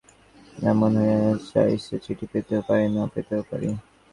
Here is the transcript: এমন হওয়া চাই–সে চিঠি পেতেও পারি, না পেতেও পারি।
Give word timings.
এমন 0.63 0.91
হওয়া 0.99 1.19
চাই–সে 1.49 1.95
চিঠি 2.05 2.25
পেতেও 2.31 2.61
পারি, 2.67 2.85
না 2.95 3.03
পেতেও 3.13 3.41
পারি। 3.49 3.69